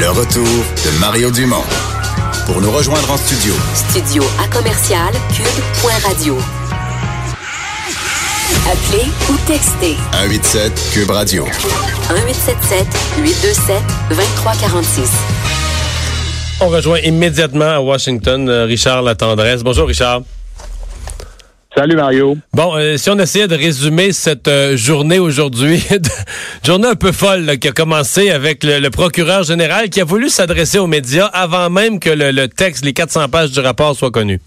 Le 0.00 0.08
retour 0.08 0.46
de 0.46 0.98
Mario 0.98 1.30
Dumont. 1.30 1.62
Pour 2.46 2.62
nous 2.62 2.70
rejoindre 2.70 3.10
en 3.10 3.18
studio. 3.18 3.52
Studio 3.74 4.22
à 4.42 4.48
commercial 4.48 5.12
cube.radio. 5.34 6.38
Appelez 8.66 9.10
ou 9.28 9.36
textez. 9.46 9.96
187 10.12 10.90
Cube 10.94 11.10
Radio. 11.10 11.44
1877 11.44 12.86
827 13.18 13.82
2346. 14.08 15.10
On 16.62 16.68
rejoint 16.68 17.00
immédiatement 17.00 17.68
à 17.68 17.80
Washington 17.80 18.48
euh, 18.48 18.64
Richard 18.64 19.02
Latendresse. 19.02 19.62
Bonjour 19.62 19.86
Richard. 19.86 20.22
Salut 21.80 21.96
Mario. 21.96 22.36
Bon, 22.52 22.76
euh, 22.76 22.98
si 22.98 23.08
on 23.08 23.18
essayait 23.18 23.48
de 23.48 23.54
résumer 23.54 24.12
cette 24.12 24.48
euh, 24.48 24.76
journée 24.76 25.18
aujourd'hui, 25.18 25.82
journée 26.62 26.88
un 26.88 26.94
peu 26.94 27.10
folle 27.10 27.46
là, 27.46 27.56
qui 27.56 27.68
a 27.68 27.72
commencé 27.72 28.30
avec 28.30 28.64
le, 28.64 28.86
procureur 28.90 29.44
général 29.44 29.88
qui 29.88 30.02
a 30.02 30.04
voulu 30.04 30.28
s'adresser 30.28 30.78
aux 30.78 30.86
médias 30.86 31.24
avant 31.24 31.70
même 31.70 31.98
que 31.98 32.10
le, 32.10 32.48
texte, 32.48 32.84
les 32.84 32.92
400 32.92 33.30
pages 33.30 33.52
du 33.52 33.60
rapport 33.60 33.94
soient 33.94 34.10
connus. 34.10 34.42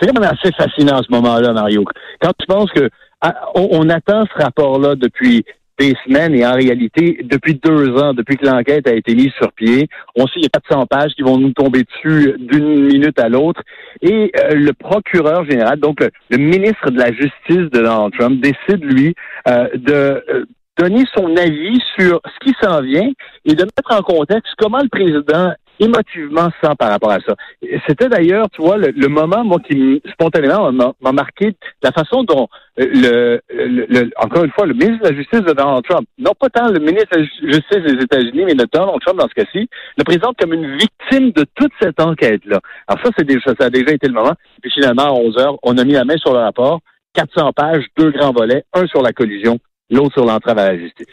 C'est 0.00 0.08
quand 0.08 0.20
même 0.20 0.28
assez 0.28 0.50
fascinant 0.56 0.98
à 0.98 1.02
ce 1.04 1.12
moment-là, 1.12 1.52
Mario. 1.52 1.84
Quand 2.20 2.32
tu 2.36 2.46
penses 2.48 2.72
que 2.72 2.90
ah, 3.20 3.32
on 3.54 3.88
attend 3.90 4.24
ce 4.26 4.42
rapport-là 4.42 4.96
depuis 4.96 5.44
des 5.80 5.96
semaines 6.04 6.34
et 6.34 6.46
en 6.46 6.52
réalité, 6.52 7.20
depuis 7.24 7.54
deux 7.54 7.96
ans, 7.96 8.12
depuis 8.12 8.36
que 8.36 8.44
l'enquête 8.44 8.86
a 8.86 8.92
été 8.92 9.14
mise 9.14 9.32
sur 9.40 9.50
pied, 9.52 9.88
on 10.14 10.26
sait 10.26 10.34
qu'il 10.34 10.42
y 10.42 10.46
a 10.54 10.60
400 10.60 10.86
pages 10.86 11.12
qui 11.16 11.22
vont 11.22 11.38
nous 11.38 11.52
tomber 11.52 11.84
dessus 11.84 12.34
d'une 12.38 12.84
minute 12.84 13.18
à 13.18 13.30
l'autre. 13.30 13.62
Et 14.02 14.30
euh, 14.36 14.54
le 14.54 14.72
procureur 14.74 15.44
général, 15.46 15.80
donc 15.80 16.00
le, 16.28 16.36
ministre 16.36 16.90
de 16.90 16.98
la 16.98 17.12
Justice 17.12 17.70
de 17.72 17.80
Donald 17.80 18.12
Trump, 18.18 18.42
décide, 18.42 18.84
lui, 18.84 19.14
euh, 19.48 19.68
de 19.74 20.22
euh, 20.28 20.44
donner 20.78 21.04
son 21.16 21.34
avis 21.36 21.80
sur 21.98 22.20
ce 22.24 22.46
qui 22.46 22.54
s'en 22.62 22.82
vient 22.82 23.10
et 23.46 23.54
de 23.54 23.62
mettre 23.62 23.92
en 23.92 24.02
contexte 24.02 24.52
comment 24.58 24.82
le 24.82 24.88
président 24.88 25.52
émotivement 25.80 26.50
sent 26.62 26.74
par 26.78 26.90
rapport 26.90 27.10
à 27.10 27.18
ça. 27.20 27.34
C'était 27.86 28.08
d'ailleurs, 28.08 28.48
tu 28.50 28.62
vois, 28.62 28.76
le, 28.76 29.08
moment, 29.08 29.42
moi, 29.44 29.58
qui 29.58 30.00
spontanément 30.12 30.70
m'a 30.72 31.12
marqué 31.12 31.56
la 31.82 31.90
façon 31.90 32.22
dont 32.22 32.48
euh, 32.78 33.38
le, 33.50 34.10
encore 34.16 34.44
une 34.44 34.52
fois, 34.52 34.66
le 34.66 34.74
ministre 34.74 35.02
de 35.02 35.08
la 35.08 35.16
Justice 35.16 35.40
de 35.40 35.52
Donald 35.52 35.82
Trump, 35.88 36.06
non 36.18 36.32
pas 36.38 36.48
tant 36.50 36.68
le 36.68 36.78
ministre 36.78 37.16
de 37.16 37.20
la 37.20 37.52
Justice 37.52 37.82
des 37.82 38.04
États-Unis, 38.04 38.44
mais 38.44 38.54
de 38.54 38.66
Donald 38.70 39.00
Trump 39.00 39.18
dans 39.18 39.28
ce 39.28 39.34
cas-ci, 39.34 39.68
le 39.96 40.04
présente 40.04 40.36
comme 40.38 40.52
une 40.52 40.76
victime 40.76 41.32
de 41.32 41.44
toute 41.54 41.72
cette 41.80 42.00
enquête-là. 42.00 42.60
Alors 42.86 43.04
ça, 43.04 43.10
c'est 43.16 43.26
déjà, 43.26 43.54
ça 43.58 43.66
a 43.66 43.70
déjà 43.70 43.92
été 43.92 44.06
le 44.06 44.14
moment. 44.14 44.34
Puis 44.62 44.70
finalement, 44.70 45.04
à 45.04 45.12
11 45.12 45.38
heures, 45.38 45.56
on 45.62 45.78
a 45.78 45.84
mis 45.84 45.94
la 45.94 46.04
main 46.04 46.16
sur 46.18 46.32
le 46.32 46.40
rapport. 46.40 46.80
400 47.14 47.52
pages, 47.56 47.84
deux 47.96 48.10
grands 48.12 48.32
volets, 48.32 48.64
un 48.72 48.86
sur 48.86 49.02
la 49.02 49.12
collusion, 49.12 49.58
l'autre 49.90 50.12
sur 50.12 50.24
l'entrave 50.24 50.58
à 50.58 50.68
la 50.68 50.78
justice. 50.78 51.08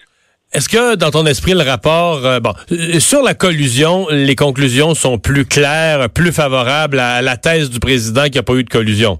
Est-ce 0.54 0.70
que 0.70 0.96
dans 0.96 1.12
ton 1.12 1.26
esprit, 1.26 1.54
le 1.54 1.62
rapport, 1.62 2.26
euh, 2.26 2.40
bon, 2.40 2.54
euh, 2.72 3.00
sur 3.00 3.22
la 3.22 3.34
collusion, 3.34 4.08
les 4.10 4.36
conclusions 4.36 4.94
sont 4.94 5.18
plus 5.18 5.46
claires, 5.46 6.10
plus 6.10 6.32
favorables 6.32 7.00
à, 7.00 7.22
la 7.22 7.36
thèse 7.36 7.70
du 7.70 7.80
président 7.80 8.24
qu'il 8.24 8.34
n'y 8.34 8.40
a 8.40 8.44
pas 8.44 8.56
eu 8.56 8.64
de 8.64 8.70
collusion? 8.70 9.20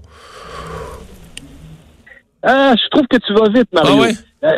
Ah, 2.42 2.72
je 2.74 2.88
trouve 2.88 3.06
que 3.10 3.18
tu 3.18 3.34
vas 3.34 3.50
vite, 3.50 3.68
Mario. 3.72 3.92
Ah 3.94 4.00
ouais? 4.00 4.12
Euh, 4.44 4.56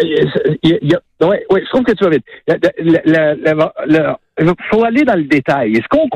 je 1.20 1.68
trouve 1.70 1.82
que 1.82 1.92
tu 1.92 2.04
vas 2.04 2.10
vite. 2.10 2.24
Il 4.38 4.54
faut 4.70 4.84
aller 4.84 5.02
dans 5.02 5.16
le 5.16 5.24
détail. 5.24 5.74
ce 5.74 5.88
qu'on 5.88 6.08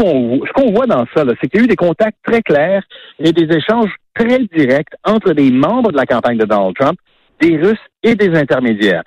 ce 0.47 0.53
qu'on 0.53 0.73
voit 0.73 0.87
dans 0.87 1.05
ça, 1.15 1.25
c'est 1.41 1.49
qu'il 1.49 1.61
y 1.61 1.63
a 1.63 1.65
eu 1.65 1.69
des 1.69 1.77
contacts 1.77 2.19
très 2.25 2.43
clairs 2.43 2.85
et 3.19 3.33
des 3.33 3.53
échanges 3.57 3.91
très 4.15 4.39
directs 4.55 4.95
entre 5.05 5.33
des 5.33 5.51
membres 5.51 5.91
de 5.91 5.97
la 5.97 6.07
campagne 6.07 6.39
de 6.39 6.45
Donald 6.45 6.77
Trump 6.79 6.99
des 7.41 7.57
Russes 7.57 7.79
et 8.03 8.15
des 8.15 8.37
intermédiaires. 8.37 9.03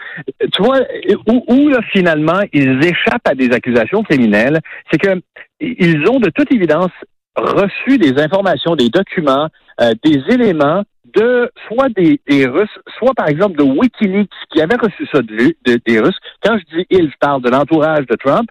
Tu 0.54 0.64
vois, 0.64 0.80
où, 1.28 1.72
finalement 1.92 2.42
ils 2.54 2.80
échappent 2.84 3.28
à 3.28 3.36
des 3.36 3.52
accusations 3.52 4.04
criminelles, 4.04 4.60
c'est 4.92 4.98
que 4.98 5.22
ils 5.60 6.08
ont 6.10 6.20
de 6.20 6.30
toute 6.30 6.52
évidence 6.52 6.92
reçu 7.36 7.98
des 7.98 8.20
informations, 8.22 8.76
des 8.76 8.90
documents, 8.90 9.48
euh, 9.82 9.94
des 10.04 10.22
éléments 10.30 10.84
de 11.14 11.50
soit 11.68 11.90
des, 11.90 12.20
Russes, 12.46 12.80
soit 12.98 13.14
par 13.16 13.28
exemple 13.28 13.58
de 13.58 13.64
Wikileaks 13.64 14.30
qui 14.52 14.62
avait 14.62 14.76
reçu 14.76 15.08
ça 15.12 15.22
de, 15.22 15.56
des 15.86 16.00
Russes. 16.00 16.18
Quand 16.44 16.58
je 16.58 16.78
dis 16.78 16.86
ils, 16.90 17.10
je 17.10 17.18
parle 17.20 17.42
de 17.42 17.50
l'entourage 17.50 18.06
de 18.08 18.16
Trump 18.16 18.50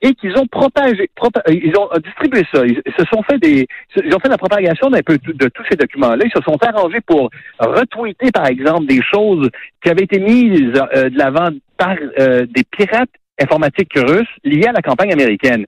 et 0.00 0.14
qu'ils 0.14 0.36
ont 0.38 0.46
propagé, 0.46 1.10
ils 1.48 1.76
ont 1.76 1.88
distribué 2.04 2.44
ça. 2.52 2.64
Ils, 2.64 2.80
se 2.96 3.04
sont 3.12 3.22
fait 3.22 3.38
des, 3.38 3.66
ils 4.04 4.14
ont 4.14 4.20
fait 4.20 4.28
la 4.28 4.38
propagation 4.38 4.90
d'un 4.90 5.02
peu 5.02 5.18
de 5.18 5.48
tous 5.48 5.64
ces 5.68 5.76
documents-là. 5.76 6.24
Ils 6.24 6.32
se 6.36 6.42
sont 6.42 6.56
arrangés 6.62 7.00
pour 7.06 7.30
retweeter, 7.58 8.30
par 8.32 8.46
exemple, 8.46 8.86
des 8.86 9.02
choses 9.02 9.48
qui 9.82 9.90
avaient 9.90 10.04
été 10.04 10.20
mises 10.20 10.72
euh, 10.94 11.10
de 11.10 11.18
l'avant 11.18 11.48
par 11.76 11.96
euh, 12.18 12.46
des 12.46 12.64
pirates 12.70 13.10
informatiques 13.40 13.94
russes 13.94 14.28
liés 14.44 14.66
à 14.66 14.72
la 14.72 14.82
campagne 14.82 15.12
américaine. 15.12 15.64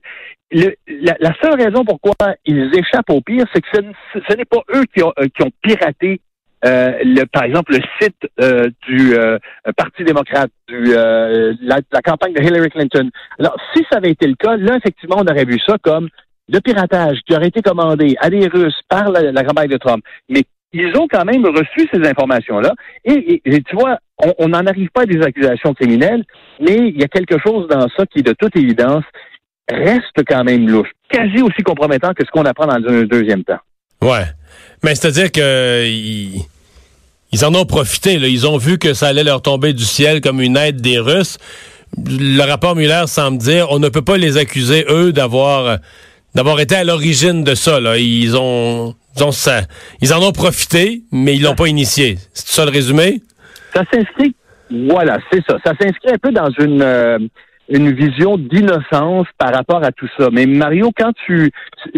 Le, 0.51 0.73
la, 0.87 1.33
seule 1.41 1.55
raison 1.55 1.85
pourquoi 1.85 2.13
ils 2.45 2.71
échappent 2.73 3.09
au 3.09 3.21
pire, 3.21 3.45
c'est 3.53 3.61
que 3.61 3.67
ce, 3.73 4.35
n'est 4.35 4.45
pas 4.45 4.61
eux 4.75 4.83
qui 4.93 5.01
ont, 5.01 5.13
euh, 5.19 5.27
qui 5.33 5.43
ont 5.43 5.51
piraté 5.61 6.19
euh, 6.65 6.91
le, 7.03 7.25
par 7.25 7.43
exemple, 7.43 7.73
le 7.73 7.79
site 7.99 8.17
euh, 8.39 8.69
du 8.87 9.15
euh, 9.15 9.37
Parti 9.75 10.03
démocrate, 10.03 10.51
du, 10.67 10.93
la, 10.93 11.79
la, 11.91 12.01
campagne 12.03 12.33
de 12.33 12.41
Hillary 12.41 12.69
Clinton. 12.69 13.09
Alors, 13.39 13.55
si 13.73 13.83
ça 13.91 13.97
avait 13.97 14.11
été 14.11 14.27
le 14.27 14.35
cas, 14.35 14.57
là, 14.57 14.77
effectivement, 14.77 15.17
on 15.19 15.25
aurait 15.25 15.45
vu 15.45 15.59
ça 15.65 15.77
comme 15.81 16.09
le 16.49 16.59
piratage 16.59 17.19
qui 17.25 17.35
aurait 17.35 17.47
été 17.47 17.61
commandé 17.61 18.15
à 18.19 18.29
des 18.29 18.47
Russes 18.47 18.79
par 18.89 19.09
la, 19.09 19.43
campagne 19.43 19.69
de 19.69 19.77
Trump. 19.77 20.03
Mais 20.29 20.43
ils 20.73 20.95
ont 20.97 21.07
quand 21.09 21.25
même 21.25 21.45
reçu 21.45 21.87
ces 21.91 22.07
informations-là. 22.07 22.73
Et, 23.05 23.41
tu 23.45 23.75
vois, 23.75 23.97
on 24.37 24.49
n'en 24.49 24.65
arrive 24.65 24.89
pas 24.93 25.01
à 25.01 25.05
des 25.05 25.21
accusations 25.21 25.73
criminelles, 25.73 26.23
mais 26.59 26.77
il 26.77 26.99
y 26.99 27.03
a 27.03 27.07
quelque 27.07 27.37
chose 27.39 27.67
dans 27.67 27.87
ça 27.97 28.05
qui, 28.05 28.21
de 28.21 28.33
toute 28.33 28.55
évidence, 28.55 29.03
reste 29.69 30.23
quand 30.27 30.43
même 30.43 30.69
louche, 30.69 30.89
quasi 31.09 31.41
aussi 31.41 31.63
compromettant 31.63 32.13
que 32.13 32.25
ce 32.25 32.31
qu'on 32.31 32.45
apprend 32.45 32.67
dans 32.67 32.75
un 32.75 33.03
deuxième 33.03 33.43
temps. 33.43 33.59
Ouais. 34.01 34.25
Mais 34.83 34.95
c'est-à-dire 34.95 35.31
que 35.31 35.85
ils, 37.31 37.45
en 37.45 37.53
ont 37.55 37.65
profité. 37.65 38.19
Là. 38.19 38.27
Ils 38.27 38.47
ont 38.47 38.57
vu 38.57 38.77
que 38.77 38.93
ça 38.93 39.07
allait 39.07 39.23
leur 39.23 39.41
tomber 39.41 39.73
du 39.73 39.83
ciel 39.83 40.21
comme 40.21 40.41
une 40.41 40.57
aide 40.57 40.81
des 40.81 40.99
Russes. 40.99 41.37
Le 41.97 42.41
rapport 42.43 42.75
Muller 42.75 43.03
semble 43.07 43.37
dire 43.37 43.67
on 43.69 43.79
ne 43.79 43.89
peut 43.89 44.01
pas 44.01 44.17
les 44.17 44.37
accuser, 44.37 44.85
eux, 44.89 45.11
d'avoir 45.11 45.77
d'avoir 46.35 46.59
été 46.61 46.75
à 46.75 46.83
l'origine 46.83 47.43
de 47.43 47.55
ça. 47.55 47.79
Là. 47.79 47.97
Ils 47.97 48.37
ont, 48.37 48.95
ils 49.17 49.23
ont 49.23 49.31
ça. 49.31 49.61
Ils 50.01 50.13
en 50.13 50.21
ont 50.21 50.31
profité, 50.31 51.01
mais 51.11 51.35
ils 51.35 51.41
l'ont 51.41 51.55
pas 51.55 51.67
initié. 51.67 52.17
C'est 52.33 52.47
ça 52.47 52.65
le 52.65 52.71
résumé? 52.71 53.21
Ça 53.73 53.83
s'inscrit. 53.91 54.33
Voilà, 54.69 55.17
c'est 55.31 55.43
ça. 55.45 55.57
Ça 55.65 55.73
s'inscrit 55.79 56.13
un 56.13 56.17
peu 56.17 56.31
dans 56.31 56.49
une 56.59 56.81
euh, 56.81 57.19
une 57.71 57.91
vision 57.91 58.37
d'innocence 58.37 59.27
par 59.37 59.53
rapport 59.53 59.83
à 59.83 59.91
tout 59.91 60.07
ça. 60.17 60.29
Mais 60.31 60.45
Mario, 60.45 60.91
quand 60.97 61.13
tu, 61.25 61.51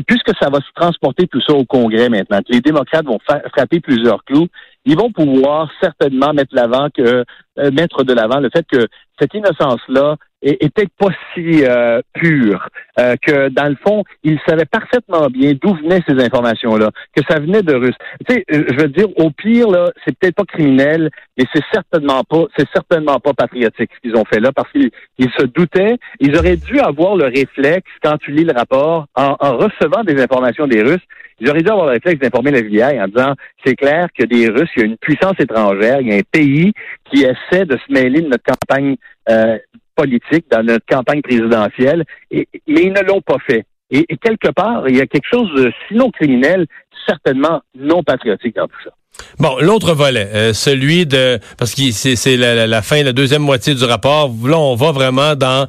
puisque 0.05 0.31
ça 0.39 0.49
va 0.49 0.59
se 0.59 0.71
transporter 0.75 1.27
tout 1.27 1.41
ça 1.41 1.53
au 1.53 1.65
Congrès 1.65 2.09
maintenant, 2.09 2.39
les 2.47 2.61
démocrates 2.61 3.05
vont 3.05 3.19
frapper 3.25 3.79
plusieurs 3.79 4.23
clous, 4.23 4.47
ils 4.85 4.97
vont 4.97 5.11
pouvoir 5.11 5.71
certainement 5.81 6.33
mettre 6.33 6.55
l'avant 6.55 6.89
que 6.95 7.23
euh, 7.59 7.71
mettre 7.71 8.03
de 8.03 8.13
l'avant 8.13 8.39
le 8.39 8.49
fait 8.49 8.65
que 8.67 8.87
cette 9.19 9.33
innocence-là 9.33 10.15
était 10.41 10.87
pas 10.97 11.09
si 11.33 11.63
euh, 11.63 12.01
pure 12.13 12.67
euh, 12.99 13.15
que 13.21 13.49
dans 13.49 13.69
le 13.69 13.75
fond, 13.75 14.03
il 14.23 14.39
savait 14.47 14.65
parfaitement 14.65 15.27
bien 15.27 15.53
d'où 15.61 15.73
venaient 15.75 16.01
ces 16.07 16.21
informations-là, 16.21 16.89
que 17.15 17.21
ça 17.29 17.39
venait 17.39 17.61
de 17.61 17.75
Russes. 17.75 17.95
Tu 18.27 18.35
sais, 18.35 18.45
je 18.49 18.75
veux 18.75 18.89
dire, 18.89 19.07
au 19.17 19.29
pire 19.29 19.69
là, 19.69 19.91
c'est 20.03 20.17
peut-être 20.17 20.35
pas 20.35 20.45
criminel, 20.45 21.11
mais 21.37 21.45
c'est 21.53 21.63
certainement 21.71 22.23
pas, 22.23 22.45
c'est 22.57 22.67
certainement 22.73 23.19
pas 23.19 23.33
patriotique 23.33 23.91
ce 23.95 23.99
qu'ils 24.01 24.17
ont 24.17 24.25
fait 24.25 24.39
là, 24.39 24.51
parce 24.51 24.69
qu'ils 24.71 24.91
se 25.37 25.45
doutaient. 25.45 25.97
Ils 26.19 26.35
auraient 26.37 26.57
dû 26.57 26.79
avoir 26.79 27.15
le 27.15 27.25
réflexe 27.25 27.89
quand 28.01 28.17
tu 28.17 28.31
lis 28.31 28.45
le 28.45 28.53
rapport, 28.53 29.05
en, 29.15 29.35
en 29.39 29.57
recevant 29.57 30.03
des 30.03 30.21
informations 30.21 30.67
des 30.67 30.81
Russes, 30.81 31.05
auraient 31.49 31.61
dû 31.61 31.69
avoir 31.69 31.87
le 31.87 31.93
réflexe 31.93 32.19
d'informer 32.19 32.51
la 32.51 32.59
FBI 32.59 32.99
en 33.01 33.07
disant 33.07 33.33
c'est 33.65 33.75
clair 33.75 34.07
que 34.17 34.23
des 34.25 34.47
Russes, 34.49 34.69
il 34.75 34.79
y 34.79 34.83
a 34.83 34.85
une 34.87 34.97
puissance 34.97 35.39
étrangère, 35.39 36.01
il 36.01 36.09
y 36.09 36.13
a 36.13 36.17
un 36.17 36.29
pays 36.31 36.73
qui 37.11 37.23
essaie 37.23 37.65
de 37.65 37.77
se 37.77 37.91
mêler 37.91 38.21
de 38.21 38.27
notre 38.27 38.43
campagne 38.43 38.95
euh, 39.29 39.57
politique, 39.95 40.45
dans 40.49 40.63
notre 40.63 40.85
campagne 40.85 41.21
présidentielle, 41.21 42.03
et, 42.31 42.47
mais 42.67 42.81
ils 42.83 42.93
ne 42.93 43.01
l'ont 43.01 43.21
pas 43.21 43.37
fait. 43.45 43.65
Et, 43.91 44.05
quelque 44.17 44.49
part, 44.51 44.87
il 44.89 44.97
y 44.97 45.01
a 45.01 45.05
quelque 45.05 45.27
chose 45.31 45.53
de 45.53 45.71
sinon 45.87 46.09
criminel, 46.09 46.65
certainement 47.07 47.61
non 47.75 48.01
patriotique 48.01 48.55
dans 48.55 48.67
tout 48.67 48.81
ça. 48.83 48.91
Bon, 49.39 49.57
l'autre 49.59 49.93
volet, 49.93 50.29
euh, 50.33 50.53
celui 50.53 51.05
de 51.05 51.39
parce 51.57 51.73
que 51.73 51.91
c'est 51.91 52.37
la, 52.37 52.67
la, 52.67 52.81
fin, 52.81 53.03
la 53.03 53.13
deuxième 53.13 53.41
moitié 53.41 53.73
du 53.73 53.83
rapport. 53.83 54.31
Là, 54.43 54.57
on 54.57 54.75
va 54.75 54.91
vraiment 54.91 55.35
dans 55.35 55.67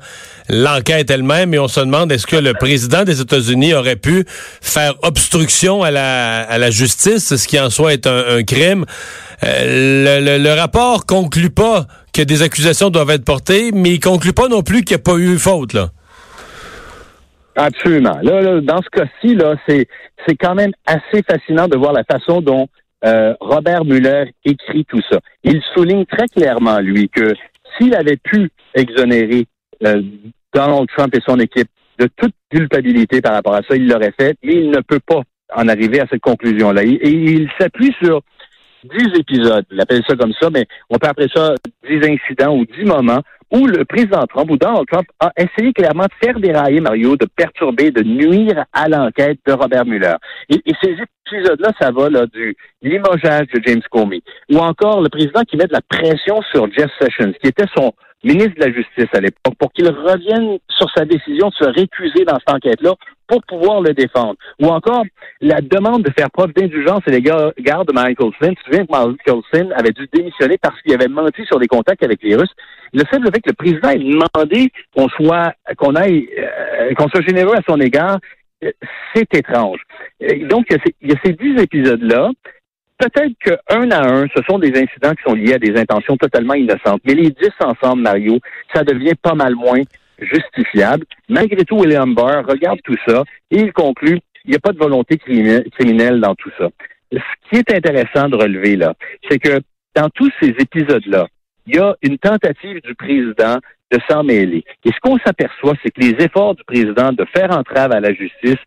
l'enquête 0.49 1.11
elle-même 1.11 1.55
et 1.55 1.59
on 1.59 1.69
se 1.69 1.81
demande 1.81 2.13
est-ce 2.13 2.27
que 2.27 2.37
le 2.37 2.53
président 2.55 3.05
des 3.05 3.21
États-Unis 3.21 3.75
aurait 3.75 3.97
pu 3.97 4.25
faire 4.29 4.95
obstruction 5.03 5.83
à 5.83 5.91
la, 5.91 6.43
à 6.43 6.59
la 6.59 6.71
justice, 6.71 7.37
ce 7.37 7.49
qui 7.49 7.59
en 7.59 7.71
soi 7.71 7.95
est 7.95 8.07
un, 8.07 8.43
crime? 8.43 8.85
Euh, 9.43 10.21
le, 10.21 10.43
le, 10.43 10.53
rapport 10.53 11.07
conclut 11.07 11.51
pas 11.51 11.87
que 12.13 12.23
des 12.23 12.43
accusations 12.43 12.91
doivent 12.91 13.11
être 13.11 13.25
portées, 13.25 13.73
mais 13.73 13.91
il 13.91 14.01
conclut 14.01 14.33
pas 14.33 14.49
non 14.49 14.63
plus 14.63 14.85
qu'il 14.85 14.97
n'y 14.97 15.01
a 15.01 15.05
pas 15.05 15.17
eu 15.17 15.39
faute 15.39 15.73
là. 15.73 15.91
Absolument. 17.57 18.19
Là, 18.23 18.61
dans 18.61 18.83
ce 18.83 18.89
cas-ci, 18.91 19.35
là, 19.35 19.55
c'est 19.69 19.87
c'est 20.27 20.37
quand 20.37 20.55
même 20.55 20.73
assez 20.87 21.23
fascinant 21.23 21.69
de 21.69 21.77
voir 21.77 21.93
la 21.93 22.05
façon 22.05 22.41
dont 22.41 22.69
euh, 23.05 23.35
Robert 23.41 23.85
Muller 23.85 24.33
écrit 24.45 24.85
tout 24.85 25.01
ça. 25.11 25.19
Il 25.43 25.61
souligne 25.75 26.07
très 26.07 26.27
clairement, 26.29 26.79
lui, 26.81 27.09
que 27.09 27.35
s'il 27.77 27.95
avait 27.95 28.17
pu 28.17 28.51
exonérer 28.75 29.47
euh, 29.85 30.03
Donald 30.55 30.89
Trump 30.97 31.15
et 31.15 31.21
son 31.27 31.39
équipe 31.39 31.69
de 31.99 32.09
toute 32.17 32.35
culpabilité 32.51 33.21
par 33.21 33.35
rapport 33.35 33.55
à 33.55 33.63
ça, 33.69 33.77
il 33.77 33.89
l'aurait 33.89 34.15
fait, 34.19 34.37
mais 34.43 34.55
il 34.55 34.71
ne 34.71 34.81
peut 34.81 35.01
pas 35.05 35.23
en 35.55 35.69
arriver 35.69 36.01
à 36.01 36.07
cette 36.11 36.23
conclusion-là. 36.23 36.83
Et, 36.83 36.99
il 37.03 37.49
s'appuie 37.59 37.95
sur 38.03 38.23
dix 38.85 39.09
épisodes, 39.19 39.65
il 39.71 39.81
appelle 39.81 40.03
ça 40.07 40.17
comme 40.17 40.33
ça, 40.41 40.51
mais 40.51 40.67
on 40.91 40.99
peut 40.99 41.09
appeler 41.09 41.29
ça 41.35 41.55
dix 41.89 42.01
incidents 42.07 42.57
ou 42.57 42.65
dix 42.67 42.85
moments 42.85 43.23
où 43.51 43.67
le 43.67 43.85
président 43.85 44.25
Trump 44.27 44.51
ou 44.51 44.57
Donald 44.57 44.87
Trump 44.91 45.07
a 45.21 45.33
essayé 45.37 45.73
clairement 45.73 46.05
de 46.05 46.27
faire 46.27 46.39
dérailler 46.39 46.81
Mario, 46.81 47.17
de 47.17 47.27
perturber, 47.27 47.91
de 47.91 48.03
nuire 48.03 48.65
à 48.73 48.89
l'enquête 48.89 49.39
de 49.47 49.53
Robert 49.53 49.87
Mueller. 49.87 50.15
Et, 50.49 50.61
ces 50.83 50.97
épisodes-là, 51.31 51.71
ça 51.81 51.91
va 51.91 52.11
là, 52.11 52.27
du 52.27 52.57
limogeage 52.83 53.47
de 53.55 53.61
James 53.67 53.83
Comey, 53.91 54.23
ou 54.51 54.59
encore 54.59 55.01
le 55.01 55.09
président 55.09 55.43
qui 55.43 55.57
met 55.57 55.67
de 55.67 55.73
la 55.73 55.81
pression 55.83 56.43
sur 56.53 56.71
Jeff 56.73 56.91
Sessions, 57.01 57.33
qui 57.41 57.49
était 57.49 57.67
son 57.77 57.93
ministre 58.23 58.55
de 58.57 58.65
la 58.65 58.73
Justice 58.73 59.09
à 59.13 59.21
l'époque, 59.21 59.55
pour 59.59 59.73
qu'il 59.73 59.89
revienne 59.89 60.59
sur 60.69 60.91
sa 60.97 61.05
décision 61.05 61.49
de 61.49 61.55
se 61.55 61.65
récuser 61.65 62.25
dans 62.25 62.39
cette 62.39 62.55
enquête-là 62.55 62.95
pour 63.27 63.43
pouvoir 63.43 63.81
le 63.81 63.93
défendre. 63.95 64.37
Ou 64.61 64.67
encore, 64.67 65.05
la 65.41 65.61
demande 65.61 66.03
de 66.03 66.11
faire 66.17 66.31
preuve 66.31 66.53
d'indulgence 66.53 67.03
à 67.07 67.11
l'égard 67.11 67.85
de 67.85 67.93
Michael 67.93 68.33
Flynn. 68.39 68.55
Tu 68.57 68.71
te 68.71 68.77
que 68.77 68.91
Michael 68.91 69.43
Flynn 69.51 69.73
avait 69.73 69.93
dû 69.93 70.09
démissionner 70.13 70.59
parce 70.61 70.81
qu'il 70.83 70.95
avait 70.95 71.09
menti 71.09 71.45
sur 71.47 71.59
les 71.59 71.67
contacts 71.67 72.03
avec 72.03 72.23
les 72.23 72.37
Russes. 72.37 72.55
Le 72.93 73.03
simple 73.11 73.29
fait 73.33 73.41
que 73.41 73.51
le 73.51 73.55
président 73.55 73.91
ait 73.91 73.99
demandé 73.99 74.71
qu'on 74.95 75.09
soit, 75.09 75.53
euh, 75.69 77.23
généreux 77.27 77.57
à 77.57 77.63
son 77.69 77.81
égard, 77.81 78.19
c'est 79.15 79.35
étrange. 79.35 79.81
Donc, 80.49 80.67
il 80.71 81.09
y 81.09 81.13
a 81.13 81.21
ces 81.25 81.33
dix 81.33 81.61
épisodes-là 81.61 82.31
peut-être 82.99 83.35
qu'un 83.41 83.91
à 83.91 84.09
un, 84.09 84.27
ce 84.35 84.43
sont 84.49 84.59
des 84.59 84.71
incidents 84.71 85.15
qui 85.15 85.23
sont 85.27 85.35
liés 85.35 85.55
à 85.55 85.59
des 85.59 85.77
intentions 85.79 86.17
totalement 86.17 86.55
innocentes. 86.55 87.03
Mais 87.05 87.15
les 87.15 87.31
dix 87.31 87.51
ensemble, 87.61 88.03
Mario, 88.03 88.39
ça 88.73 88.85
devient 88.85 89.15
pas 89.21 89.35
mal 89.35 89.55
moins 89.55 89.83
justifiable. 90.19 91.05
Malgré 91.29 91.65
tout, 91.65 91.77
William 91.79 92.15
Barr 92.15 92.47
regarde 92.47 92.81
tout 92.85 92.97
ça 93.07 93.25
et 93.51 93.59
il 93.59 93.73
conclut 93.73 94.21
il 94.45 94.51
n'y 94.51 94.57
a 94.57 94.61
pas 94.61 94.73
de 94.73 94.79
volonté 94.79 95.17
criminelle 95.19 96.21
dans 96.21 96.35
tout 96.35 96.51
ça. 96.59 96.69
Ce 97.13 97.19
qui 97.49 97.57
est 97.57 97.75
intéressant 97.75 98.29
de 98.29 98.37
relever 98.37 98.77
là, 98.77 98.95
c'est 99.29 99.39
que 99.39 99.61
dans 99.95 100.11
tous 100.11 100.31
ces 100.41 100.49
épisodes-là, 100.49 101.29
il 101.67 101.77
y 101.77 101.79
a 101.79 101.97
une 102.03 102.19
tentative 102.19 102.83
du 102.83 102.95
président 102.95 103.59
de 103.91 103.99
s'en 104.09 104.23
mêler. 104.23 104.65
Et 104.85 104.91
ce 104.91 105.01
qu'on 105.01 105.19
s'aperçoit, 105.19 105.75
c'est 105.83 105.91
que 105.91 106.01
les 106.01 106.25
efforts 106.25 106.55
du 106.57 106.65
président 106.65 107.13
de 107.13 107.25
faire 107.35 107.57
entrave 107.57 107.93
à 107.93 108.01
la 108.01 108.13
justice 108.13 108.59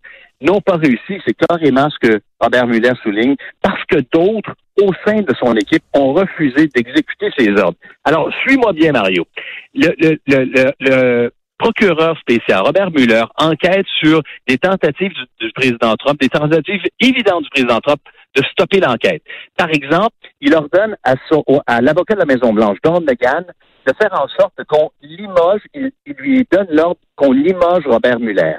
n'ont 0.41 0.61
pas 0.61 0.77
réussi. 0.77 1.21
C'est 1.25 1.35
carrément 1.47 1.89
ce 1.89 2.07
que 2.07 2.19
Robert 2.39 2.67
Muller 2.67 2.94
souligne, 3.03 3.35
parce 3.61 3.83
que 3.85 3.97
d'autres 4.11 4.55
au 4.81 4.91
sein 5.05 5.21
de 5.21 5.33
son 5.39 5.55
équipe 5.55 5.83
ont 5.94 6.13
refusé 6.13 6.67
d'exécuter 6.67 7.29
ses 7.38 7.49
ordres. 7.51 7.77
Alors, 8.03 8.31
suis-moi 8.41 8.73
bien, 8.73 8.91
Mario. 8.91 9.25
Le, 9.73 9.89
le, 9.99 10.17
le, 10.27 10.71
le, 10.79 11.31
procureur 11.57 12.18
spécial, 12.19 12.62
Robert 12.62 12.92
Muller, 12.92 13.24
enquête 13.38 13.86
sur 14.00 14.21
des 14.48 14.57
tentatives 14.57 15.13
du, 15.39 15.51
président 15.54 15.95
Trump, 15.95 16.19
des 16.19 16.30
tentatives 16.30 16.81
évidentes 17.00 17.44
du 17.44 17.50
président 17.50 17.80
Trump 17.80 18.00
de 18.36 18.44
stopper 18.51 18.80
l'enquête. 18.80 19.24
Par 19.57 19.69
exemple, 19.69 20.15
il 20.42 20.54
ordonne 20.54 20.95
à, 21.04 21.81
l'avocat 21.81 22.13
de 22.13 22.19
la 22.19 22.25
Maison-Blanche, 22.25 22.77
Don 22.83 23.01
McGahn, 23.01 23.45
de 23.88 23.94
faire 24.00 24.13
en 24.13 24.27
sorte 24.27 24.63
qu'on 24.68 24.92
limoge, 25.01 25.62
il, 25.74 25.92
lui 26.18 26.45
donne 26.51 26.68
l'ordre 26.69 27.00
qu'on 27.15 27.31
limoge 27.31 27.86
Robert 27.86 28.19
Muller. 28.19 28.57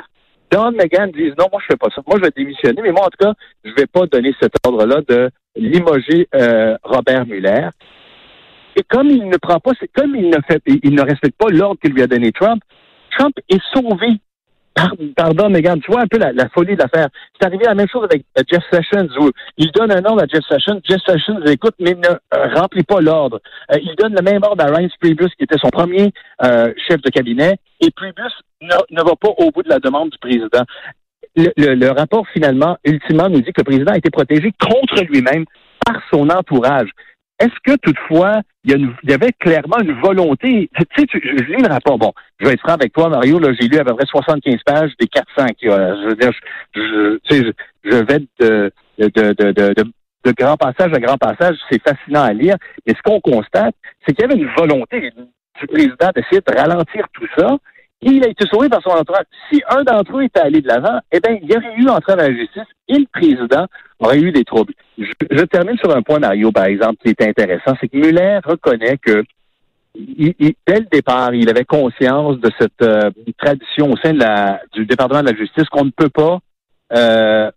Don 0.51 0.73
McGahn 0.73 1.13
dit 1.13 1.31
non, 1.39 1.47
moi 1.53 1.61
je 1.61 1.67
fais 1.73 1.77
pas 1.77 1.89
ça. 1.95 2.01
Moi 2.07 2.17
je 2.19 2.23
vais 2.23 2.33
démissionner, 2.35 2.81
mais 2.83 2.93
moi 2.93 3.03
en 3.05 3.11
tout 3.11 3.25
cas, 3.25 3.35
je 3.65 3.73
vais 3.73 3.87
pas 3.87 4.07
donner 4.07 4.35
cet 4.41 4.55
ordre-là 4.65 5.03
de 5.07 5.31
limoger 5.55 6.27
euh, 6.35 6.77
Robert 6.83 7.27
Muller. 7.27 7.69
Et 8.75 8.83
comme 8.89 9.09
il 9.11 9.29
ne 9.29 9.37
prend 9.37 9.61
pas, 9.61 9.73
comme 9.95 10.17
il 10.17 10.31
ne 10.31 10.39
fait, 10.49 10.63
il 10.67 10.95
ne 10.95 11.03
respecte 11.03 11.37
pas 11.37 11.51
l'ordre 11.51 11.79
qu'il 11.81 11.93
lui 11.93 12.03
a 12.03 12.07
donné 12.07 12.33
Trump, 12.33 12.63
Trump 13.11 13.35
est 13.49 13.63
sauvé 13.73 14.21
Pardon, 15.17 15.51
Megan, 15.51 15.81
tu 15.81 15.91
vois 15.91 16.03
un 16.03 16.07
peu 16.07 16.19
la, 16.19 16.49
folie 16.51 16.75
de 16.75 16.83
l'affaire. 16.83 17.09
C'est 17.39 17.47
arrivé 17.47 17.65
la 17.65 17.75
même 17.75 17.89
chose 17.89 18.05
avec 18.05 18.25
euh, 18.39 18.43
Jeff 18.51 18.63
Sessions 18.71 19.09
où 19.19 19.31
il 19.57 19.71
donne 19.73 19.91
un 19.93 20.05
ordre 20.05 20.23
à 20.23 20.27
Jeff 20.27 20.45
Sessions. 20.49 20.81
Jeff 20.85 21.01
Sessions 21.07 21.43
écoute, 21.47 21.75
mais 21.79 21.95
ne 21.95 22.09
euh, 22.09 22.55
remplit 22.55 22.85
pas 22.85 23.01
l'ordre. 23.01 23.41
Euh, 23.73 23.79
il 23.83 23.95
donne 23.97 24.15
le 24.15 24.23
même 24.23 24.43
ordre 24.43 24.65
à 24.65 24.69
Ryan 24.69 24.89
Priebus, 25.01 25.31
qui 25.37 25.45
était 25.45 25.59
son 25.59 25.71
premier 25.71 26.13
chef 26.89 27.01
de 27.03 27.11
cabinet, 27.11 27.57
et 27.81 27.91
Priebus 27.91 28.33
ne, 28.63 28.75
ne, 28.91 29.03
va 29.03 29.17
pas 29.17 29.31
au 29.39 29.51
bout 29.51 29.63
de 29.63 29.69
la 29.69 29.79
demande 29.79 30.11
du 30.11 30.19
président. 30.19 30.65
Le, 31.37 31.75
le 31.75 31.91
rapport, 31.91 32.27
finalement, 32.33 32.77
ultimement, 32.85 33.29
nous 33.29 33.41
dit 33.41 33.53
que 33.53 33.61
le 33.61 33.65
président 33.65 33.93
a 33.93 33.99
été 33.99 34.11
protégé 34.11 34.53
contre 34.61 35.03
lui-même 35.05 35.45
par 35.85 36.01
son 36.11 36.29
entourage. 36.31 36.89
Est-ce 37.41 37.55
que 37.65 37.77
toutefois, 37.77 38.41
il 38.65 38.91
y, 39.05 39.13
avait 39.13 39.33
clairement 39.39 39.79
une 39.81 40.01
volonté, 40.01 40.69
tu 40.77 40.85
sais, 40.97 41.07
je 41.13 41.45
lis 41.45 41.63
le 41.63 41.69
rapport, 41.69 41.97
bon, 41.97 42.13
je 42.41 42.47
vais 42.47 42.55
être 42.55 42.61
franc 42.61 42.75
avec 42.75 42.93
toi, 42.93 43.09
Mario, 43.09 43.39
là, 43.39 43.53
j'ai 43.59 43.69
lu 43.69 43.79
à 43.79 43.85
peu 43.85 43.95
près 43.95 44.07
75 44.07 44.57
pages 44.67 44.93
des 44.99 45.07
400 45.07 45.47
qui, 45.59 45.67
je 45.67 46.09
veux 46.09 46.17
dire, 46.17 46.33
je, 46.75 47.17
tu 47.19 47.37
sais, 47.37 47.53
je, 47.85 47.97
vais 47.97 48.19
de, 48.41 48.73
de, 48.99 49.09
de, 49.09 49.53
de, 49.53 49.85
de 50.25 50.33
grand 50.33 50.57
passage 50.57 50.93
à 50.93 50.99
grand 50.99 51.17
passage, 51.17 51.57
c'est 51.71 51.83
fascinant 51.83 52.23
à 52.23 52.33
lire, 52.33 52.57
mais 52.87 52.95
ce 52.95 53.03
qu'on 53.03 53.21
constate, 53.21 53.75
c'est 54.05 54.15
qu'il 54.15 54.23
y 54.23 54.33
avait 54.33 54.41
une 54.41 54.51
volonté 54.57 55.01
du 55.01 55.67
président 55.69 56.11
d'essayer 56.15 56.41
de 56.41 56.59
ralentir 56.59 57.07
tout 57.13 57.27
ça, 57.37 57.57
il 58.03 58.25
a 58.25 58.29
été 58.29 58.47
sauvé 58.47 58.69
par 58.69 58.83
son 58.83 58.91
entourage. 58.91 59.25
Si 59.51 59.63
un 59.69 59.83
d'entre 59.83 60.19
eux 60.19 60.25
était 60.25 60.41
allé 60.41 60.61
de 60.61 60.69
l'avant, 60.69 61.01
eh 61.11 61.21
bien, 61.21 61.39
il 61.43 61.51
y 61.51 61.57
aurait 61.57 61.75
eu 61.77 61.89
entrave 61.89 62.21
à 62.21 62.29
la 62.29 62.35
justice 62.35 62.63
et 62.89 62.99
le 62.99 63.07
président 63.13 63.67
aurait 63.99 64.21
eu 64.21 64.31
des 64.31 64.45
troubles. 64.45 64.75
Je, 64.99 65.45
termine 65.45 65.77
sur 65.79 65.95
un 65.95 66.03
point, 66.03 66.19
Mario, 66.19 66.53
par 66.53 66.67
exemple, 66.67 66.97
qui 67.05 67.11
est 67.11 67.23
intéressant, 67.23 67.75
c'est 67.81 67.89
que 67.89 67.97
Muller 67.97 68.39
reconnaît 68.45 68.99
que 68.99 69.25
dès 69.97 70.79
le 70.79 70.87
départ, 70.91 71.35
il 71.35 71.49
avait 71.49 71.65
conscience 71.65 72.39
de 72.39 72.51
cette 72.59 72.83
euh, 72.83 73.11
tradition 73.37 73.91
au 73.91 73.97
sein 73.97 74.13
de 74.13 74.21
la, 74.21 74.61
du 74.73 74.87
département 74.87 75.23
de 75.23 75.31
la 75.31 75.37
justice 75.37 75.69
qu'on 75.69 75.87
ne 75.87 75.91
peut 75.91 76.11
pas 76.11 76.39
euh, 76.93 77.51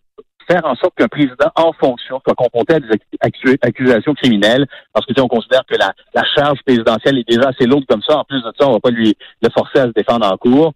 faire 0.48 0.66
en 0.66 0.76
sorte 0.76 0.96
qu'un 0.96 1.08
président 1.08 1.52
en 1.56 1.74
fonction 1.74 2.22
soit 2.26 2.36
confronté 2.36 2.76
à 2.76 2.80
des 2.80 3.58
accusations 3.62 4.14
criminelles, 4.14 4.68
parce 4.94 5.06
que 5.06 5.14
si 5.14 5.22
on 5.22 5.28
considère 5.28 5.64
que 5.66 5.76
la, 5.78 5.94
charge 6.36 6.60
présidentielle 6.66 7.20
est 7.20 7.28
déjà 7.28 7.50
assez 7.50 7.66
lourde 7.66 7.86
comme 7.88 8.02
ça, 8.08 8.18
en 8.18 8.24
plus 8.24 8.42
de 8.42 8.52
ça, 8.60 8.68
on 8.68 8.74
va 8.74 8.80
pas 8.80 8.92
lui 8.92 9.16
le 9.42 9.50
forcer 9.50 9.80
à 9.80 9.86
se 9.86 9.92
défendre 9.92 10.32
en 10.32 10.38
cours. 10.38 10.74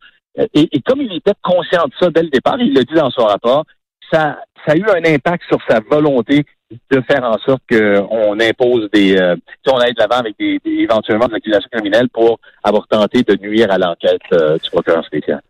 Et, 0.54 0.68
et 0.72 0.82
comme 0.82 1.02
il 1.02 1.14
était 1.16 1.34
conscient 1.42 1.86
de 1.86 1.94
ça 2.00 2.10
dès 2.10 2.24
le 2.24 2.30
départ, 2.30 2.60
il 2.60 2.74
le 2.74 2.84
dit 2.84 2.94
dans 2.94 3.10
son 3.10 3.26
rapport, 3.26 3.64
ça, 4.12 4.40
ça 4.66 4.74
a 4.74 4.76
eu 4.76 4.86
un 4.90 5.14
impact 5.14 5.44
sur 5.48 5.60
sa 5.68 5.80
volonté 5.80 6.46
de 6.92 7.02
faire 7.02 7.24
en 7.24 7.38
sorte 7.40 7.62
qu'on 7.70 8.40
impose 8.40 8.90
des, 8.92 9.18
euh, 9.18 9.36
on 9.68 9.78
aille 9.78 9.94
de 9.94 10.00
l'avant 10.00 10.20
avec 10.20 10.38
des, 10.40 10.60
éventuellement 10.66 11.28
des 11.28 11.36
accusations 11.36 11.70
criminelles 11.72 12.10
pour 12.10 12.40
avoir 12.64 12.88
tenté 12.88 13.24
de 13.24 13.36
nuire 13.36 13.72
à 13.72 13.78
l'enquête 13.78 14.22
euh, 14.34 14.58
du 14.58 14.70
procureur 14.70 15.06
spécial. 15.06 15.42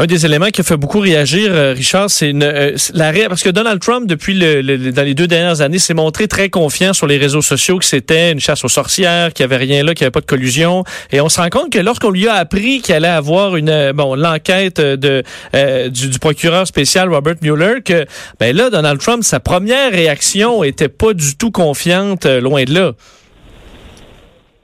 Un 0.00 0.06
des 0.06 0.24
éléments 0.24 0.48
qui 0.48 0.62
a 0.62 0.64
fait 0.64 0.78
beaucoup 0.78 1.00
réagir, 1.00 1.50
euh, 1.52 1.74
Richard, 1.76 2.08
c'est 2.08 2.32
euh, 2.34 2.74
l'arrêt 2.94 3.26
parce 3.28 3.42
que 3.42 3.50
Donald 3.50 3.82
Trump, 3.82 4.06
depuis 4.06 4.32
dans 4.34 5.02
les 5.02 5.12
deux 5.12 5.26
dernières 5.26 5.60
années, 5.60 5.78
s'est 5.78 5.92
montré 5.92 6.26
très 6.26 6.48
confiant 6.48 6.94
sur 6.94 7.06
les 7.06 7.18
réseaux 7.18 7.42
sociaux 7.42 7.78
que 7.78 7.84
c'était 7.84 8.32
une 8.32 8.40
chasse 8.40 8.64
aux 8.64 8.70
sorcières, 8.70 9.34
qu'il 9.34 9.44
n'y 9.46 9.52
avait 9.52 9.62
rien 9.62 9.84
là, 9.84 9.92
qu'il 9.92 10.04
n'y 10.04 10.06
avait 10.06 10.10
pas 10.10 10.22
de 10.22 10.24
collusion. 10.24 10.84
Et 11.12 11.20
on 11.20 11.28
se 11.28 11.38
rend 11.38 11.50
compte 11.50 11.70
que 11.70 11.78
lorsqu'on 11.78 12.08
lui 12.08 12.28
a 12.28 12.36
appris 12.36 12.80
qu'il 12.80 12.94
allait 12.94 13.08
avoir 13.08 13.56
une 13.56 13.68
euh, 13.68 13.92
bon 13.92 14.14
l'enquête 14.14 14.80
de 14.80 15.22
du, 15.52 16.18
procureur 16.18 16.66
spécial 16.66 17.12
Robert 17.12 17.34
Mueller, 17.42 17.82
que 17.84 18.06
ben 18.38 18.56
là, 18.56 18.70
Donald 18.70 18.98
Trump, 19.00 19.22
sa 19.22 19.38
première 19.38 19.92
réaction 19.92 20.64
était 20.64 20.88
pas 20.88 21.12
du 21.12 21.36
tout 21.36 21.50
confiante, 21.50 22.24
loin 22.24 22.64
de 22.64 22.72
là. 22.72 22.92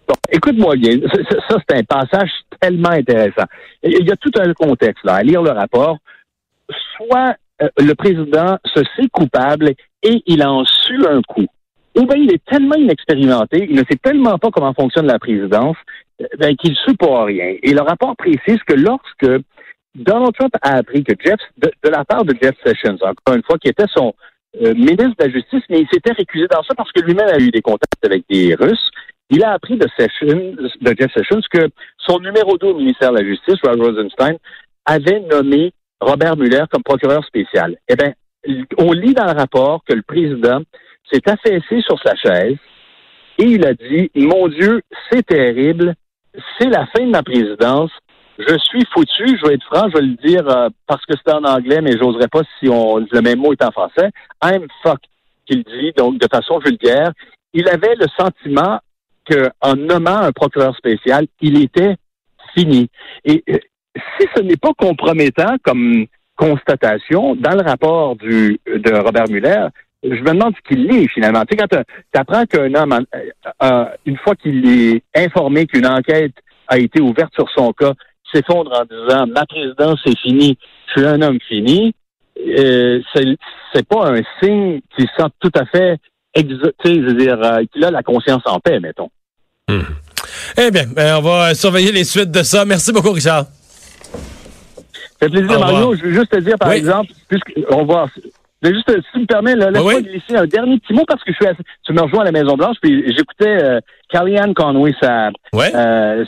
Bon, 0.09 0.15
écoute-moi 0.31 0.77
bien. 0.77 0.99
Ça, 1.49 1.57
c'est 1.69 1.77
un 1.77 1.83
passage 1.83 2.31
tellement 2.61 2.91
intéressant. 2.91 3.45
Il 3.83 4.07
y 4.07 4.13
a 4.13 4.17
tout 4.17 4.31
un 4.39 4.53
contexte 4.53 5.05
là. 5.05 5.15
À 5.15 5.23
lire 5.23 5.43
le 5.43 5.51
rapport, 5.51 5.99
soit 6.97 7.37
euh, 7.63 7.69
le 7.79 7.95
président 7.95 8.59
se 8.65 8.83
sait 8.97 9.09
coupable 9.13 9.73
et 10.03 10.23
il 10.27 10.45
en 10.45 10.65
su 10.65 11.07
un 11.07 11.23
coup. 11.23 11.47
Ou 11.97 12.05
bien 12.05 12.17
il 12.17 12.33
est 12.33 12.45
tellement 12.45 12.77
inexpérimenté, 12.77 13.67
il 13.69 13.77
ne 13.77 13.83
sait 13.91 13.99
tellement 14.03 14.39
pas 14.39 14.51
comment 14.51 14.75
fonctionne 14.75 15.07
la 15.07 15.19
présidence, 15.19 15.77
euh, 16.21 16.27
ben, 16.39 16.55
qu'il 16.57 16.73
ne 16.73 16.77
sait 16.77 16.97
pas 16.97 17.25
rien. 17.25 17.55
Et 17.63 17.73
le 17.73 17.81
rapport 17.81 18.15
précise 18.17 18.63
que 18.67 18.75
lorsque 18.75 19.43
Donald 19.95 20.35
Trump 20.35 20.55
a 20.61 20.77
appris 20.77 21.03
que 21.03 21.15
Jeff, 21.25 21.41
de, 21.57 21.71
la 21.89 22.05
part 22.05 22.25
de 22.25 22.35
Jeff 22.41 22.55
Sessions, 22.65 22.99
encore 23.03 23.35
une 23.35 23.43
fois, 23.43 23.57
qui 23.59 23.69
était 23.69 23.87
son 23.95 24.15
euh, 24.63 24.75
ministre 24.75 25.15
de 25.19 25.25
la 25.25 25.31
Justice, 25.31 25.63
mais 25.71 25.81
il 25.81 25.89
s'était 25.91 26.13
récusé 26.13 26.47
dans 26.49 26.63
ça 26.63 26.75
parce 26.75 26.93
que 26.93 27.01
lui-même 27.01 27.29
a 27.29 27.39
eu 27.39 27.51
des 27.51 27.63
contacts 27.63 28.05
avec 28.05 28.25
des 28.29 28.55
Russes, 28.55 28.91
il 29.31 29.45
a 29.45 29.53
appris 29.53 29.77
de, 29.77 29.87
Sessions, 29.97 30.55
de 30.81 30.95
Jeff 30.99 31.13
Sessions 31.13 31.41
que 31.51 31.69
son 31.99 32.21
numéro 32.21 32.57
2 32.59 32.67
au 32.67 32.79
ministère 32.79 33.13
de 33.13 33.19
la 33.19 33.25
Justice, 33.25 33.57
Rod 33.63 33.81
Rosenstein, 33.81 34.37
avait 34.85 35.21
nommé 35.21 35.73
Robert 36.01 36.37
Mueller 36.37 36.65
comme 36.71 36.83
procureur 36.83 37.25
spécial. 37.25 37.77
Eh 37.89 37.97
bien, 37.97 38.13
on 38.79 38.93
lit 38.93 39.15
dans 39.15 39.25
le 39.25 39.39
rapport 39.39 39.83
que 39.85 39.95
le 39.95 40.03
président 40.03 40.61
s'est 41.11 41.29
affaissé 41.29 41.81
sur 41.81 42.01
sa 42.03 42.15
chaise 42.15 42.57
et 43.39 43.45
il 43.45 43.67
a 43.67 43.75
dit, 43.75 44.11
mon 44.15 44.49
Dieu, 44.49 44.83
c'est 45.11 45.27
terrible, 45.27 45.95
c'est 46.59 46.69
la 46.69 46.87
fin 46.87 47.05
de 47.05 47.11
ma 47.11 47.23
présidence, 47.23 47.91
je 48.39 48.57
suis 48.59 48.85
foutu, 48.93 49.39
je 49.39 49.47
vais 49.47 49.55
être 49.55 49.65
franc, 49.65 49.89
je 49.89 49.99
vais 49.99 50.07
le 50.07 50.17
dire 50.23 50.47
euh, 50.49 50.69
parce 50.87 51.05
que 51.07 51.15
c'est 51.17 51.33
en 51.33 51.45
anglais, 51.45 51.81
mais 51.81 51.93
j'oserais 51.93 52.29
pas 52.29 52.43
si 52.59 52.69
on 52.69 52.99
le 52.99 53.21
même 53.23 53.39
mot 53.39 53.53
est 53.53 53.65
en 53.65 53.71
français. 53.71 54.11
I'm 54.45 54.67
fuck 54.83 55.01
qu'il 55.47 55.63
dit, 55.65 55.93
donc 55.97 56.19
de 56.19 56.27
façon 56.31 56.59
vulgaire. 56.59 57.13
Il 57.55 57.69
avait 57.69 57.95
le 57.95 58.07
sentiment 58.19 58.79
qu'en 59.29 59.77
nommant 59.77 60.19
un 60.19 60.33
procureur 60.33 60.77
spécial, 60.77 61.27
il 61.41 61.63
était 61.63 61.97
fini. 62.57 62.89
Et 63.25 63.43
euh, 63.49 63.59
si 64.19 64.27
ce 64.35 64.43
n'est 64.43 64.57
pas 64.57 64.73
compromettant 64.77 65.57
comme 65.63 66.07
constatation 66.37 67.35
dans 67.35 67.55
le 67.55 67.63
rapport 67.63 68.17
du, 68.17 68.61
de 68.67 68.95
Robert 68.95 69.29
Muller, 69.31 69.67
je 70.03 70.21
me 70.21 70.33
demande 70.33 70.55
ce 70.57 70.69
qu'il 70.69 70.87
lit 70.87 71.09
finalement. 71.09 71.43
Tu 71.43 71.57
sais, 71.57 71.67
quand 71.69 71.79
tu 71.79 72.19
apprends 72.21 72.45
qu'un 72.45 72.75
homme, 72.75 72.93
euh, 72.93 73.19
euh, 73.63 73.85
une 74.05 74.19
fois 74.19 74.35
qu'il 74.35 74.67
est 74.69 75.03
informé 75.15 75.67
qu'une 75.67 75.87
enquête 75.87 76.35
a 76.69 76.79
été 76.79 77.01
ouverte 77.01 77.33
sur 77.35 77.49
son 77.51 77.73
cas, 77.73 77.93
s'effondre 78.33 78.73
en 78.73 78.85
disant 78.85 79.27
ma 79.27 79.47
présidence 79.47 80.01
est 80.07 80.19
finie, 80.19 80.59
je 80.89 81.01
suis 81.01 81.09
un 81.09 81.23
homme 81.23 81.39
fini, 81.49 81.95
euh, 82.39 83.01
c'est 83.15 83.89
pas 83.89 84.11
un 84.11 84.23
signe 84.43 84.81
qui 84.97 85.07
sent 85.17 85.29
tout 85.41 85.53
à 85.55 85.65
fait 85.67 85.99
exotique, 86.35 87.03
je 87.03 87.07
veux 87.07 87.15
dire, 87.15 87.43
euh, 87.43 87.65
qu'il 87.73 87.85
a 87.85 87.91
la 87.91 88.03
conscience 88.03 88.43
en 88.45 88.61
paix, 88.61 88.79
mettons. 88.81 89.09
Eh 89.69 90.71
bien, 90.71 90.85
ben, 90.95 91.17
on 91.19 91.23
va 91.23 91.55
surveiller 91.55 91.91
les 91.91 92.05
suites 92.05 92.31
de 92.31 92.43
ça. 92.43 92.65
Merci 92.65 92.93
beaucoup, 92.93 93.11
Richard. 93.11 93.47
Ça 95.21 95.29
fait 95.29 95.29
plaisir, 95.29 95.59
Mario. 95.59 95.95
Je 95.97 96.03
veux 96.03 96.13
juste 96.13 96.31
te 96.31 96.39
dire, 96.39 96.57
par 96.59 96.73
exemple, 96.73 97.11
puisqu'on 97.29 97.85
va 97.85 98.07
juste, 98.63 98.91
si 98.91 99.13
tu 99.13 99.19
me 99.21 99.27
permets, 99.27 99.57
laisse-moi 99.57 100.03
glisser 100.03 100.37
un 100.37 100.47
dernier 100.47 100.79
petit 100.79 100.93
mot 100.93 101.05
parce 101.07 101.23
que 101.25 101.33
je 101.33 101.45
suis 101.45 101.65
tu 101.85 101.93
me 101.93 102.03
rejoins 102.03 102.23
à 102.23 102.25
la 102.25 102.33
Maison-Blanche, 102.33 102.77
puis 102.81 103.05
j'écoutais 103.13 103.63
euh, 103.63 103.81
Kellyanne 104.11 104.55
Conway, 104.55 104.93
sa, 105.01 105.31
euh, 105.55 106.25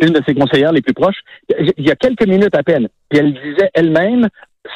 une 0.00 0.12
de 0.12 0.22
ses 0.26 0.34
conseillères 0.34 0.72
les 0.72 0.82
plus 0.82 0.94
proches, 0.94 1.20
il 1.48 1.86
y 1.86 1.90
a 1.90 1.96
quelques 1.96 2.26
minutes 2.26 2.54
à 2.54 2.62
peine, 2.62 2.88
puis 3.08 3.18
elle 3.18 3.32
disait 3.32 3.70
elle-même, 3.74 4.28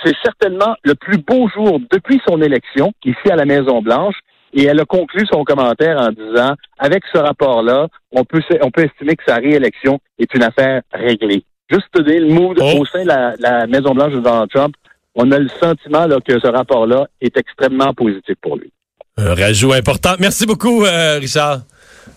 c'est 0.05 0.15
certainement 0.23 0.75
le 0.83 0.95
plus 0.95 1.19
beau 1.19 1.49
jour 1.49 1.81
depuis 1.93 2.21
son 2.29 2.43
élection, 2.43 2.93
ici 3.05 3.31
à 3.31 3.37
la 3.37 3.45
Maison-Blanche, 3.45 4.17
et 4.57 4.65
elle 4.65 4.81
a 4.81 4.85
conclu 4.87 5.27
son 5.31 5.45
commentaire 5.45 6.01
en 6.01 6.11
disant, 6.11 6.55
avec 6.79 7.03
ce 7.13 7.19
rapport-là, 7.19 7.89
on 8.11 8.25
peut, 8.25 8.41
on 8.63 8.71
peut 8.71 8.85
estimer 8.85 9.15
que 9.15 9.23
sa 9.27 9.37
réélection 9.37 10.01
est 10.19 10.33
une 10.35 10.43
affaire 10.43 10.81
réglée. 10.93 11.45
Juste 11.71 11.87
te 11.93 12.01
dire 12.03 12.23
le 12.23 12.29
mood 12.29 12.57
oh. 12.61 12.81
au 12.81 12.87
sein 12.87 13.03
de 13.03 13.09
la, 13.09 13.35
la 13.39 13.67
Maison-Blanche 13.67 14.15
de 14.15 14.21
Donald 14.21 14.51
Trump, 14.51 14.75
on 15.15 15.31
a 15.31 15.39
le 15.39 15.49
sentiment 15.61 16.07
là, 16.07 16.19
que 16.27 16.41
ce 16.41 16.47
rapport-là 16.47 17.07
est 17.21 17.37
extrêmement 17.37 17.93
positif 17.93 18.35
pour 18.41 18.57
lui. 18.57 18.73
Un 19.19 19.35
rajout 19.35 19.73
important. 19.73 20.15
Merci 20.19 20.47
beaucoup, 20.47 20.85
euh, 20.85 21.19
Richard. 21.19 21.61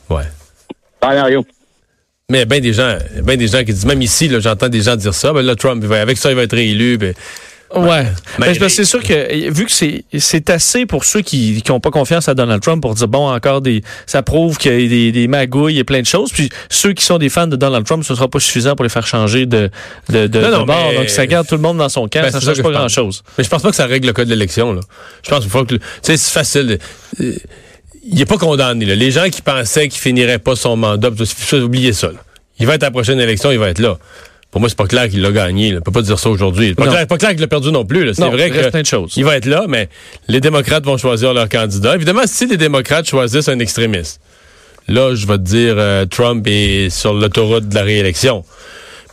Ouais. 0.10 0.24
Bye, 1.02 1.18
Mario. 1.18 1.46
Mais 2.30 2.46
bien 2.46 2.60
des 2.60 2.74
gens, 2.74 2.98
ben 3.24 3.38
des 3.38 3.48
gens 3.48 3.60
qui 3.60 3.74
disent, 3.74 3.86
même 3.86 4.02
ici, 4.02 4.30
j'entends 4.40 4.70
des 4.70 4.82
gens 4.82 4.96
dire 4.96 5.14
ça, 5.14 5.34
ben 5.34 5.42
là, 5.42 5.56
Trump, 5.56 5.84
avec 5.92 6.18
ça, 6.18 6.30
il 6.30 6.36
va 6.36 6.44
être 6.44 6.56
réélu. 6.56 6.98
Ben, 6.98 7.14
Ouais. 7.76 8.08
Ben, 8.40 8.70
c'est 8.70 8.86
sûr 8.86 9.04
que 9.04 9.52
vu 9.52 9.66
que 9.66 9.72
c'est 9.72 10.04
c'est 10.18 10.50
assez 10.50 10.88
pour 10.88 11.06
ceux 11.06 11.22
qui 11.22 11.62
qui 11.62 11.72
ont 11.72 11.80
pas 11.80 11.92
confiance 11.92 12.28
à 12.28 12.34
Donald 12.34 12.62
Trump 12.62 12.82
pour 12.82 12.96
dire 12.96 13.08
bon 13.08 13.30
encore 13.30 13.62
des 13.62 13.84
ça 14.08 14.24
prouve 14.24 14.58
qu'il 14.58 14.72
y 14.72 14.86
a 14.86 14.90
des, 14.90 15.12
des 15.12 15.28
magouilles 15.28 15.78
et 15.78 15.84
plein 15.84 16.02
de 16.02 16.08
choses 16.08 16.32
puis 16.32 16.50
ceux 16.70 16.94
qui 16.94 17.06
sont 17.06 17.20
des 17.20 17.30
fans 17.30 17.46
de 17.46 17.56
Donald 17.56 17.86
Trump 17.86 18.04
ce 18.04 18.16
sera 18.16 18.28
pas 18.28 18.40
suffisant 18.40 18.76
pour 18.76 18.84
les 18.84 18.90
faire 18.90 19.06
changer 19.06 19.46
de 19.46 19.70
de, 20.10 20.26
de, 20.26 20.40
bord 20.66 20.94
donc 20.96 21.10
ça 21.10 21.28
garde 21.28 21.48
tout 21.48 21.56
le 21.56 21.62
monde 21.62 21.78
dans 21.78 21.90
son 21.90 22.08
camp 22.08 22.22
ben, 22.22 22.32
ça 22.32 22.40
change 22.40 22.62
pas 22.62 22.72
grand 22.72 22.88
chose. 22.88 23.24
Mais 23.38 23.44
je 23.44 23.50
pense 23.50 23.62
pas 23.62 23.70
que 23.70 23.76
ça 23.76 23.86
règle 23.86 24.08
le 24.08 24.14
cas 24.14 24.26
de 24.26 24.30
l'élection 24.30 24.74
là. 24.74 24.82
Je 25.24 25.30
pense 25.30 25.42
qu'il 25.42 25.52
faut 25.52 25.64
que 25.64 25.76
tu 25.76 25.82
sais 26.02 26.18
c'est 26.18 26.34
facile 26.34 26.80
il 28.12 28.20
est 28.20 28.26
pas 28.26 28.38
condamné 28.38 28.86
là. 28.86 28.96
Les 28.96 29.12
gens 29.12 29.30
qui 29.30 29.42
pensaient 29.42 29.88
qu'il 29.88 30.02
finirait 30.02 30.40
pas 30.40 30.56
son 30.56 30.76
mandat, 30.76 31.10
oubliez 31.54 31.94
ça. 31.94 32.08
Là. 32.08 32.20
Il 32.60 32.68
va 32.68 32.76
être 32.76 32.84
à 32.84 32.88
la 32.88 32.92
prochaine 32.92 33.20
élection, 33.20 33.52
il 33.52 33.60
va 33.60 33.70
être 33.70 33.80
là. 33.80 33.98
Pour 34.52 34.62
moi, 34.62 34.70
c'est 34.70 34.78
pas 34.78 34.88
clair 34.88 35.08
qu'il 35.10 35.22
l'a 35.22 35.32
gagné. 35.32 35.68
Il 35.68 35.82
peut 35.82 35.92
pas 35.92 36.02
dire 36.02 36.18
ça 36.18 36.30
aujourd'hui. 36.30 36.74
Pas 36.74 36.88
clair, 36.88 37.06
pas 37.06 37.18
clair 37.18 37.32
qu'il 37.32 37.42
l'a 37.42 37.48
perdu 37.48 37.72
non 37.72 37.86
plus. 37.86 38.14
C'est 38.16 38.28
vrai 38.28 38.50
qu'il 39.08 39.26
va 39.26 39.38
être 39.38 39.46
là, 39.46 39.66
mais 39.68 39.90
les 40.28 40.42
démocrates 40.42 40.86
vont 40.86 40.98
choisir 40.98 41.34
leur 41.34 41.50
candidat. 41.50 41.96
Évidemment, 41.96 42.24
si 42.26 42.48
les 42.48 42.58
démocrates 42.58 43.08
choisissent 43.08 43.48
un 43.48 43.60
extrémiste, 43.60 44.20
là, 44.88 45.14
je 45.14 45.28
vais 45.28 45.38
te 45.38 45.44
dire, 45.44 45.76
euh, 45.78 46.06
Trump 46.08 46.48
est 46.48 46.90
sur 46.90 47.14
l'autoroute 47.14 47.70
de 47.70 47.76
la 47.76 47.84
réélection. 47.84 48.44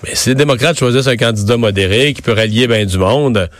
Mais 0.05 0.14
si 0.14 0.31
les 0.31 0.35
démocrates 0.35 0.78
choisissent 0.78 1.07
un 1.07 1.16
candidat 1.16 1.59
modéré 1.59 2.14
qui 2.14 2.23
peut 2.23 2.33
rallier 2.33 2.66
bien 2.66 2.87
du 2.87 2.97
monde, 2.97 3.50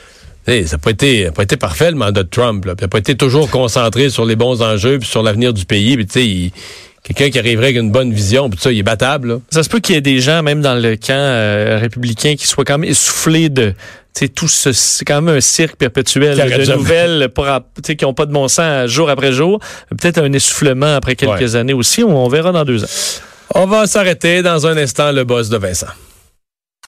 ça 0.47 0.52
n'a 0.54 0.78
pas 0.78 0.90
été, 0.90 1.30
pas 1.30 1.42
été 1.42 1.56
parfait 1.56 1.90
le 1.90 1.97
mandat 1.97 2.23
de 2.23 2.28
Trump. 2.28 2.64
Là. 2.64 2.75
Il 2.78 2.83
n'a 2.83 2.88
pas 2.88 2.99
été 2.99 3.16
toujours 3.16 3.50
concentré 3.50 4.11
sur 4.11 4.25
les 4.25 4.37
bons 4.37 4.62
enjeux 4.62 4.99
puis 4.99 5.09
sur 5.09 5.23
l'avenir 5.23 5.52
du 5.52 5.64
pays. 5.64 5.97
Puis, 5.97 6.06
il, 6.14 6.52
quelqu'un 7.06 7.30
qui 7.30 7.38
arriverait 7.38 7.66
avec 7.66 7.78
une 7.78 7.90
bonne 7.90 8.12
vision, 8.12 8.50
puis 8.50 8.58
ça, 8.60 8.72
il 8.72 8.78
est 8.78 8.82
battable. 8.82 9.28
Là. 9.28 9.38
Ça 9.50 9.62
se 9.62 9.68
peut 9.68 9.80
qu'il 9.80 9.94
y 9.94 9.98
ait 9.98 10.02
des 10.02 10.20
gens, 10.20 10.42
même 10.42 10.60
dans 10.60 10.75
le 10.75 10.96
camp 10.96 11.12
euh, 11.12 11.78
républicain, 11.80 12.34
qui 12.36 12.46
soient 12.46 12.64
quand 12.64 12.78
même 12.78 12.90
essoufflés 12.90 13.48
de 13.48 13.75
tout 14.34 14.48
ce, 14.48 14.72
c'est 14.72 15.04
quand 15.04 15.20
même 15.20 15.36
un 15.36 15.40
cirque 15.40 15.76
perpétuel 15.76 16.38
de 16.38 16.72
nouvelles 16.72 17.28
pour, 17.28 17.46
qui 17.82 18.04
n'ont 18.04 18.14
pas 18.14 18.25
de 18.25 18.32
bon 18.32 18.48
sens 18.48 18.88
jour 18.88 19.10
après 19.10 19.32
jour. 19.32 19.60
Peut-être 19.90 20.18
un 20.22 20.32
essoufflement 20.32 20.94
après 20.96 21.16
quelques 21.16 21.54
années 21.54 21.75
aussi. 21.75 22.02
On, 22.02 22.25
on 22.25 22.28
verra 22.28 22.50
dans 22.52 22.64
deux 22.64 22.82
ans. 22.82 22.88
On 23.54 23.66
va 23.66 23.86
s'arrêter 23.86 24.42
dans 24.42 24.66
un 24.66 24.76
instant 24.76 25.12
le 25.12 25.25
boss 25.25 25.50
de 25.50 25.58
Vincent. 25.58 25.88